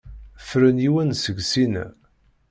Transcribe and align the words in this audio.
Fren 0.47 0.77
yiwen 0.83 1.09
seg 1.23 1.37
sin-a. 1.51 1.85